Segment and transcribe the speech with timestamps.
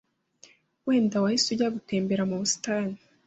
[0.85, 2.97] Wenda wahise ujya gutembera mu busitani